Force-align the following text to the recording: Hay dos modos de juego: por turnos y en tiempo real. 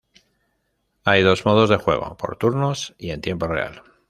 Hay 1.03 1.21
dos 1.21 1.45
modos 1.45 1.69
de 1.69 1.77
juego: 1.77 2.17
por 2.17 2.35
turnos 2.35 2.95
y 2.97 3.11
en 3.11 3.21
tiempo 3.21 3.45
real. 3.45 3.83